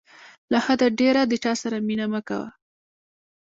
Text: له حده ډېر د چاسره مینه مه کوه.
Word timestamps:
له 0.51 0.57
حده 0.65 0.87
ډېر 0.99 1.15
د 1.27 1.33
چاسره 1.43 1.77
مینه 1.87 2.05
مه 2.13 2.21
کوه. 2.27 2.47